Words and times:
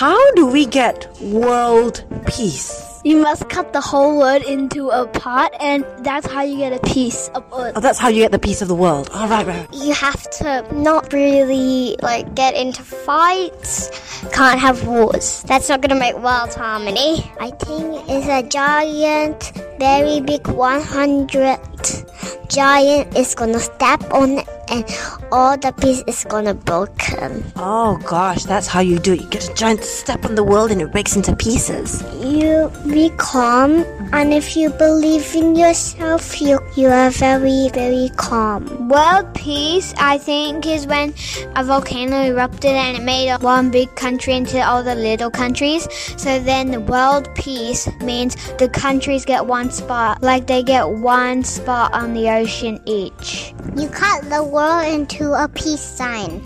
how 0.00 0.32
do 0.32 0.46
we 0.46 0.64
get 0.64 1.06
world 1.20 2.02
peace? 2.26 3.02
You 3.04 3.20
must 3.20 3.50
cut 3.50 3.74
the 3.74 3.82
whole 3.82 4.16
world 4.16 4.42
into 4.44 4.88
a 4.88 5.06
pot, 5.06 5.52
and 5.60 5.84
that's 5.98 6.26
how 6.26 6.40
you 6.40 6.56
get 6.56 6.72
a 6.72 6.80
piece 6.94 7.28
of 7.34 7.44
earth. 7.52 7.74
Oh, 7.76 7.80
that's 7.80 7.98
how 7.98 8.08
you 8.08 8.22
get 8.22 8.32
the 8.32 8.38
peace 8.38 8.62
of 8.62 8.68
the 8.68 8.74
world. 8.74 9.10
All 9.12 9.28
right, 9.28 9.46
right. 9.46 9.68
You 9.74 9.92
have 9.92 10.22
to 10.38 10.64
not 10.72 11.12
really 11.12 11.96
like 12.00 12.34
get 12.34 12.54
into 12.56 12.82
fights. 12.82 13.90
Can't 14.32 14.58
have 14.58 14.86
wars. 14.86 15.42
That's 15.42 15.68
not 15.68 15.82
gonna 15.82 16.00
make 16.00 16.16
world 16.16 16.54
harmony. 16.54 17.30
I 17.38 17.50
think 17.50 18.02
it's 18.08 18.26
a 18.26 18.42
giant, 18.48 19.52
very 19.78 20.22
big 20.22 20.48
100 20.48 21.60
giant 22.48 23.16
is 23.16 23.34
gonna 23.34 23.60
step 23.60 24.02
on 24.12 24.40
and 24.70 24.84
all 25.32 25.58
the 25.58 25.72
piece 25.72 26.02
is 26.06 26.24
gonna 26.24 26.54
broken. 26.54 27.44
Oh 27.56 27.98
gosh, 28.04 28.44
that's 28.44 28.66
how 28.66 28.80
you 28.80 28.98
do 28.98 29.14
it. 29.14 29.22
You 29.22 29.28
get 29.28 29.48
a 29.48 29.54
giant 29.54 29.82
step 29.84 30.24
on 30.24 30.34
the 30.34 30.44
world 30.44 30.70
and 30.70 30.80
it 30.80 30.92
breaks 30.92 31.16
into 31.16 31.34
pieces. 31.34 32.02
You 32.22 32.70
be 32.86 33.10
calm 33.16 33.84
and 34.12 34.32
if 34.32 34.56
you 34.56 34.70
believe 34.70 35.34
in 35.34 35.56
yourself 35.56 36.40
you 36.40 36.58
you 36.76 36.88
are 36.88 37.10
very 37.10 37.68
very 37.74 38.10
calm. 38.16 38.88
World 38.88 39.34
peace 39.34 39.92
I 39.98 40.18
think 40.18 40.66
is 40.66 40.86
when 40.86 41.14
a 41.56 41.64
volcano 41.64 42.22
erupted 42.24 42.72
and 42.72 42.96
it 42.98 43.02
made 43.02 43.36
one 43.42 43.70
big 43.70 43.94
country 43.96 44.34
into 44.34 44.60
all 44.64 44.82
the 44.82 44.94
little 44.94 45.30
countries. 45.30 45.88
So 46.16 46.38
then 46.38 46.86
world 46.86 47.28
peace 47.34 47.88
means 48.00 48.36
the 48.58 48.68
countries 48.68 49.24
get 49.24 49.44
one 49.46 49.70
spot, 49.70 50.22
like 50.22 50.46
they 50.46 50.62
get 50.62 50.88
one 50.88 51.42
spot 51.42 51.92
on 51.92 52.14
the 52.14 52.28
ocean 52.30 52.80
each. 52.84 53.52
You 53.76 53.88
cut 53.88 54.28
the 54.28 54.44
world 54.44 54.59
into 54.60 55.32
a 55.32 55.48
peace 55.48 55.80
sign. 55.80 56.42